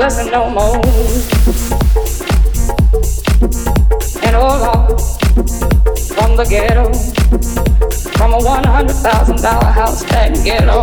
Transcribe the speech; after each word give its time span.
blessing 0.00 0.30
no 0.32 0.48
more. 0.48 0.76
And 4.24 4.34
oh 4.34 4.40
all 4.40 4.62
off 4.72 5.20
from 6.08 6.36
the 6.38 6.46
ghetto, 6.48 6.90
from 8.16 8.32
a 8.32 8.38
one 8.38 8.64
hundred 8.64 8.94
thousand 8.94 9.42
dollar 9.42 9.66
house 9.66 10.02
back 10.04 10.32
ghetto. 10.42 10.79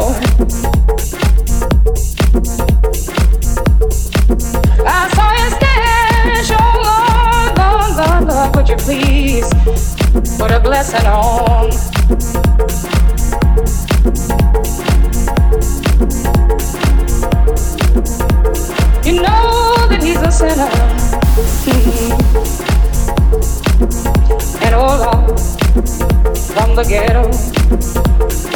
The 26.78 26.84
ghetto, 26.84 27.32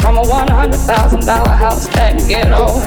from 0.00 0.16
a 0.16 0.22
one 0.22 0.46
hundred 0.46 0.78
thousand 0.78 1.26
dollar 1.26 1.50
house 1.50 1.88
that 1.88 2.16
ghetto. 2.28 2.78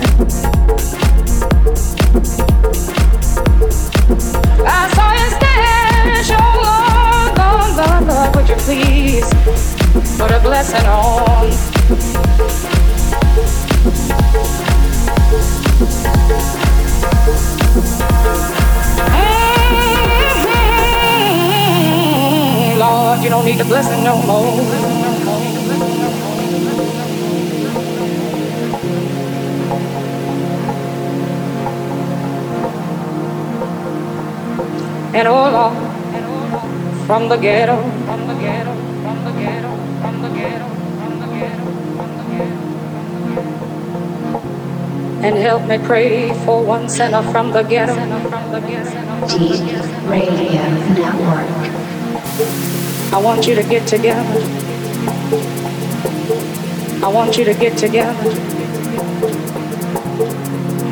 I 4.65 4.88
saw 4.95 5.12
you 5.12 5.30
stand, 5.36 6.26
show 6.26 6.39
Lord, 6.63 7.36
Lord, 7.38 7.76
Lord, 7.76 8.04
Lord, 8.08 8.30
would 8.38 8.48
you 8.48 8.56
please 8.63 9.28
put 10.17 10.32
a 10.32 10.39
blessing 10.39 10.88
on? 10.88 11.52
Mm, 22.71 22.80
Lord, 22.80 23.19
you 23.21 23.30
don't 23.30 23.43
need 23.43 23.58
the 23.58 23.65
blessing 23.65 24.02
no 24.02 24.21
more. 24.21 25.05
And 35.17 35.28
the 35.28 35.32
ghetto, 35.32 35.71
from 37.06 37.30
the 37.30 37.38
ghetto, 37.38 37.78
from 40.01 40.21
the 40.21 40.28
ghetto. 40.34 40.65
And 45.23 45.38
help 45.38 45.63
me 45.69 45.78
pray 45.78 46.34
for 46.43 46.62
one 46.62 46.89
sinner 46.89 47.23
from 47.32 47.54
the 47.54 47.63
ghetto. 47.63 47.95
Deep 49.30 49.62
Radio 50.06 50.67
Network. 50.99 51.47
I 53.13 53.17
want 53.17 53.47
you 53.47 53.56
to 53.56 53.63
get 53.63 53.88
together. 53.88 54.21
I 57.01 57.08
want 57.08 57.38
you 57.38 57.45
to 57.45 57.54
get 57.54 57.78
together. 57.78 58.13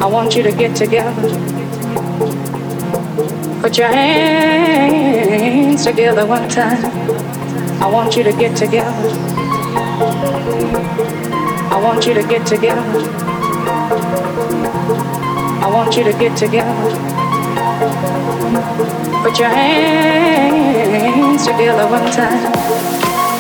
I 0.02 0.06
want 0.06 0.34
you 0.38 0.44
to 0.44 0.52
get 0.54 0.78
together. 0.78 1.53
Put 3.74 3.80
your 3.80 3.92
hands 3.92 5.84
together 5.84 6.28
one 6.28 6.48
time. 6.48 6.86
I 7.82 7.90
want 7.92 8.16
you 8.16 8.22
to 8.22 8.32
get 8.32 8.56
together. 8.56 9.10
I 11.72 11.80
want 11.82 12.06
you 12.06 12.14
to 12.14 12.22
get 12.22 12.46
together. 12.46 12.84
I 15.60 15.70
want 15.74 15.98
you 15.98 16.04
to 16.04 16.14
get 16.14 16.38
together. 16.38 16.72
Put 19.24 19.40
your 19.40 19.50
hands 19.50 21.44
together 21.44 21.88
one 21.90 22.12
time. 22.12 22.54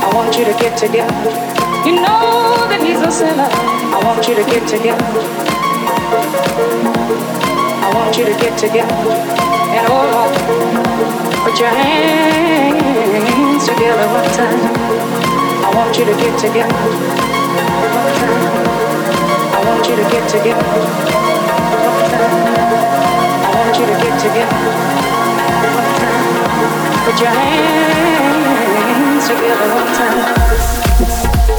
I 0.01 0.09
want 0.15 0.35
you 0.35 0.45
to 0.45 0.53
get 0.53 0.75
together. 0.79 1.13
You 1.85 2.01
know 2.01 2.65
that 2.69 2.81
he's 2.83 3.01
a 3.01 3.11
sinner. 3.11 3.49
I 3.53 4.01
want 4.03 4.27
you 4.27 4.33
to 4.33 4.43
get 4.49 4.67
together. 4.67 5.05
I 7.85 7.91
want 7.93 8.17
you 8.17 8.25
to 8.25 8.33
get 8.41 8.57
together. 8.57 9.42
Oh 9.85 10.03
Lord, 10.13 10.31
put 11.43 11.59
your 11.59 11.69
hands 11.69 13.65
together 13.67 14.07
one 14.07 14.29
time. 14.31 14.59
I 15.65 15.69
want 15.75 15.97
you 15.97 16.05
to 16.05 16.13
get 16.13 16.39
together. 16.39 16.73
One 16.73 18.13
time. 18.19 18.53
I 19.53 19.59
want 19.65 19.87
you 19.87 19.95
to 19.95 20.03
get 20.03 20.29
together. 20.29 20.63
One 21.83 22.09
time. 22.11 22.43
I 23.43 23.49
want 23.55 23.75
you 23.77 23.85
to 23.85 23.95
get 23.99 24.19
together. 24.21 24.59
One 25.75 25.91
time. 25.99 26.33
Put 27.05 27.19
your 27.19 27.29
hands 27.29 29.27
together 29.27 29.67
one 29.73 29.91
time. 29.99 30.19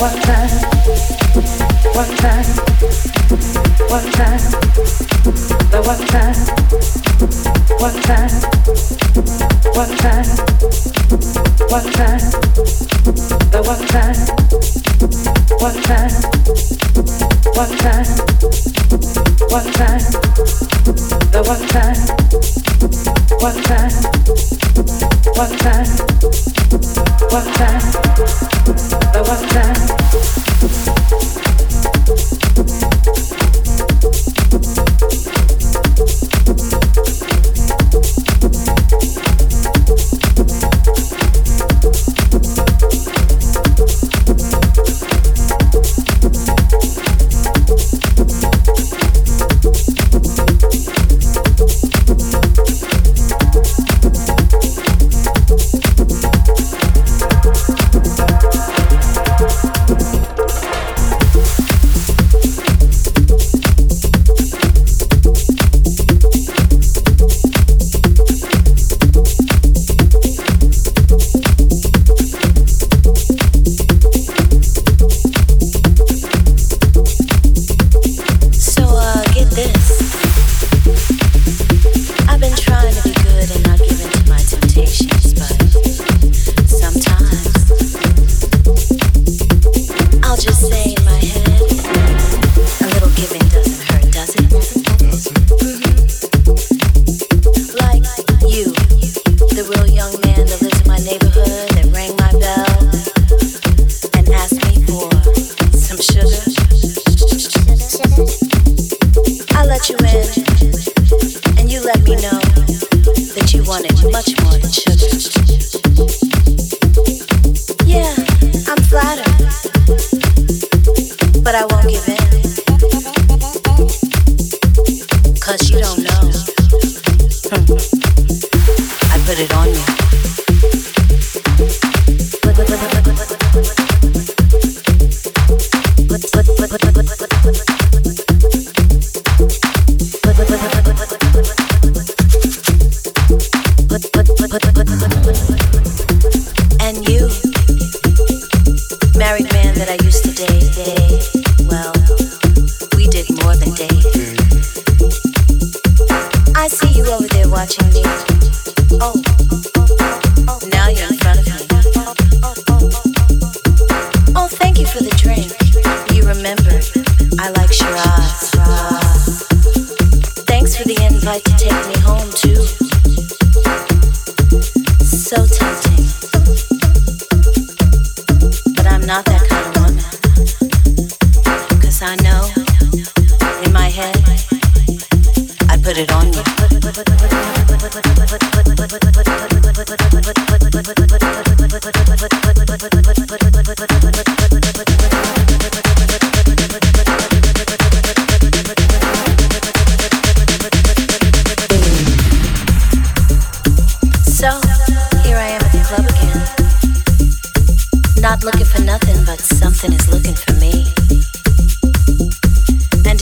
One 0.00 0.18
time. 0.22 0.50
One 1.94 2.16
time. 2.16 3.13
One 3.94 4.10
time. 4.10 4.40
The 5.70 5.80
one 5.86 6.02
set 6.08 6.54
one 7.78 7.94
time, 8.02 8.32
one 8.90 9.06
time, 9.06 9.44
one 9.72 9.94
time, 9.96 10.26
one 11.70 11.88
time, 11.94 12.22
one 18.82 19.70
time, 19.76 20.02
the 21.30 21.42
one 21.46 21.62
set, 21.72 22.00
one 23.42 23.62
time, 23.62 23.94
one 25.34 25.54
time, 25.58 25.88
one 27.30 27.46
time, 27.54 27.82
the 29.12 29.20
one 29.22 29.48
time. 29.48 29.74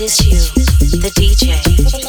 is 0.03 0.27
you, 0.27 0.99
the 0.99 1.11
DJ. 1.15 2.02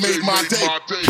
Made 0.00 0.22
my 0.22 0.44
day. 0.48 1.05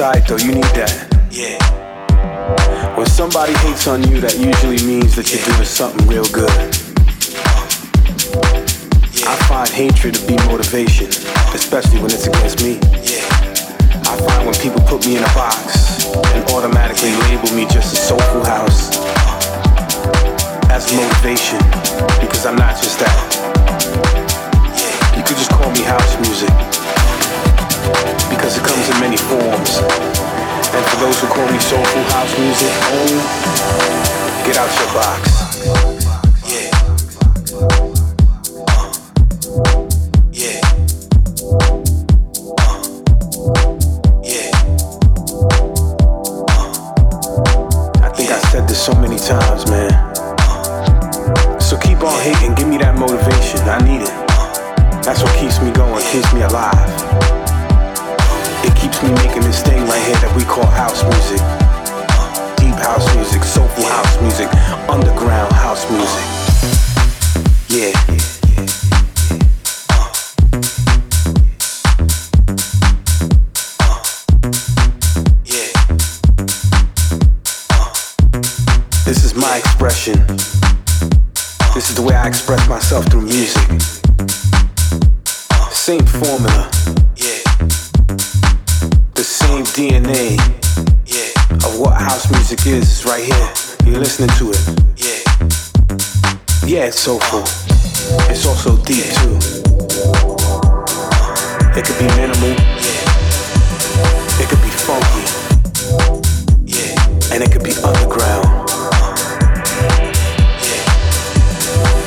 Alright 0.00 0.26
though, 0.26 0.40
you 0.40 0.56
need 0.56 0.72
that. 0.80 0.96
Yeah. 1.28 1.60
When 2.96 3.04
somebody 3.04 3.52
hates 3.60 3.86
on 3.86 4.00
you, 4.08 4.16
that 4.24 4.32
usually 4.32 4.80
means 4.88 5.12
that 5.12 5.28
you're 5.28 5.44
doing 5.44 5.68
something 5.68 6.08
real 6.08 6.24
good. 6.32 6.48
I 9.28 9.36
find 9.44 9.68
hatred 9.68 10.16
to 10.16 10.24
be 10.24 10.40
motivation, 10.48 11.12
especially 11.52 12.00
when 12.00 12.08
it's 12.16 12.24
against 12.24 12.64
me. 12.64 12.80
I 14.08 14.16
find 14.24 14.48
when 14.48 14.56
people 14.64 14.80
put 14.88 15.04
me 15.04 15.20
in 15.20 15.22
a 15.22 15.32
box 15.36 16.08
and 16.32 16.48
automatically 16.48 17.12
label 17.28 17.52
me 17.52 17.68
just 17.68 17.92
a 17.92 18.00
soulful 18.00 18.40
house 18.48 18.96
as 20.72 20.88
motivation, 20.96 21.60
because 22.24 22.48
I'm 22.48 22.56
not 22.56 22.72
just 22.80 22.96
that. 23.04 23.12
You 25.12 25.20
could 25.28 25.36
just 25.36 25.52
call 25.52 25.68
me 25.76 25.84
house 25.84 26.16
music, 26.24 26.48
because 28.28 28.56
it 28.56 28.64
comes 28.64 28.88
in 28.88 29.00
many 29.00 29.16
forms. 29.16 29.78
And 30.72 30.84
for 30.86 30.96
those 31.00 31.20
who 31.20 31.26
call 31.28 31.46
me 31.50 31.58
soulful 31.58 32.02
house 32.14 32.38
music, 32.38 32.72
get 34.46 34.56
out 34.56 34.70
your 34.78 34.94
box. 34.94 35.39
House 92.10 92.28
music 92.32 92.66
is 92.66 93.04
right 93.06 93.22
here. 93.22 93.48
You're 93.86 94.00
listening 94.02 94.34
to 94.34 94.50
it. 94.50 94.58
Yeah, 94.98 95.22
Yeah, 96.66 96.90
it's 96.90 96.98
so 96.98 97.20
soulful. 97.20 97.46
It's 98.26 98.44
also 98.50 98.74
deep 98.82 99.06
too. 99.22 99.38
It 101.78 101.86
could 101.86 101.98
be 102.02 102.10
minimal. 102.18 102.50
Yeah. 102.82 104.42
It 104.42 104.46
could 104.50 104.58
be 104.58 104.74
funky. 104.74 105.22
Yeah. 106.66 106.98
And 107.30 107.44
it 107.46 107.52
could 107.52 107.62
be 107.62 107.78
underground. 107.78 108.66
Yeah. 110.66 110.82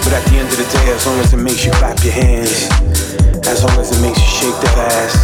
But 0.04 0.12
at 0.20 0.24
the 0.28 0.36
end 0.36 0.52
of 0.52 0.60
the 0.60 0.68
day, 0.68 0.92
as 0.92 1.08
long 1.08 1.18
as 1.24 1.32
it 1.32 1.38
makes 1.38 1.64
you 1.64 1.72
clap 1.80 2.04
your 2.04 2.12
hands, 2.12 2.68
as 3.48 3.64
long 3.64 3.80
as 3.80 3.96
it 3.96 4.02
makes 4.04 4.20
you 4.20 4.52
shake 4.52 4.60
that 4.68 4.78
ass, 5.00 5.16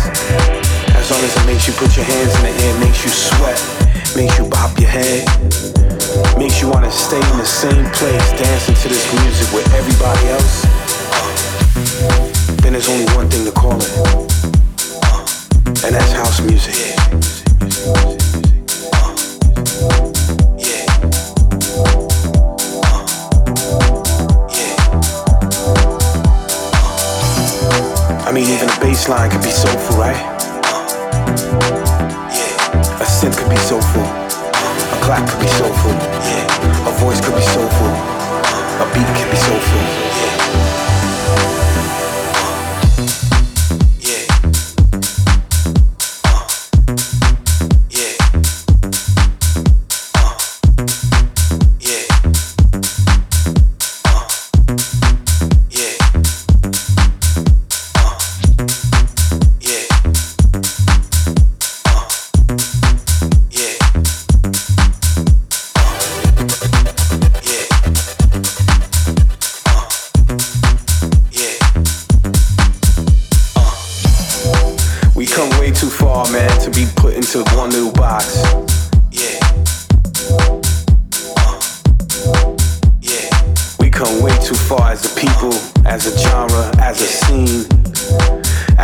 as 0.96 1.12
long 1.12 1.20
as 1.20 1.36
it 1.36 1.46
makes 1.46 1.68
you 1.68 1.74
put 1.74 1.98
your 1.98 2.06
hands 2.06 2.34
in 2.40 2.44
the 2.48 2.64
air, 2.64 2.80
makes 2.80 3.04
you 3.04 3.10
sweat, 3.10 3.79
makes 4.16 4.38
you 4.40 4.46
bop 4.50 4.78
your 4.80 4.90
head, 4.90 5.28
makes 6.38 6.62
you 6.62 6.70
wanna 6.70 6.92
stay 6.92 7.18
in 7.18 7.38
the 7.38 7.46
same 7.46 7.86
place, 7.92 8.32
dancing 8.40 8.76
to 8.76 8.90
this 8.90 9.14
music 9.22 9.54
with 9.54 9.74
everybody 9.74 10.28
else, 10.30 10.64
then 12.62 12.74
there's 12.74 12.90
only 12.90 13.06
one 13.16 13.30
thing 13.30 13.46
to 13.46 13.52
call 13.52 13.76
it, 13.76 13.92
and 15.86 15.96
that's 15.96 16.12
house 16.14 16.42
music. 16.42 16.76
I 28.26 28.32
mean, 28.32 28.46
even 28.46 28.70
a 28.70 28.80
bass 28.80 29.10
line 29.10 29.32
could 29.32 29.42
be 29.42 29.50
soulful, 29.50 29.98
right? 29.98 30.39
Could 33.50 33.56
be 33.56 33.62
soulful. 33.64 34.04
A 34.04 35.00
clap 35.02 35.28
could 35.28 35.40
be 35.40 35.48
soulful. 35.48 35.92
Yeah. 35.92 36.88
A 36.88 36.92
voice 37.00 37.20
could 37.20 37.36
be 37.36 37.42
soulful. 37.42 37.88
A 37.88 38.92
beat 38.94 39.08
could 39.18 39.32
be 39.32 39.38
soulful. 39.38 40.09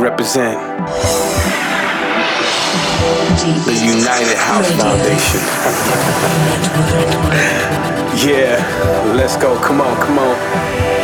represent 0.00 0.58
the 3.66 3.74
United 3.74 4.36
House 4.38 4.70
Foundation. 4.72 5.40
yeah, 8.26 9.14
let's 9.14 9.36
go. 9.36 9.58
Come 9.60 9.80
on, 9.80 9.96
come 10.00 10.18
on. 10.18 10.99